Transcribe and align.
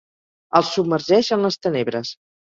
El 0.59 0.63
submergeix 0.69 1.29
en 1.37 1.45
les 1.47 1.59
tenebres. 1.67 2.15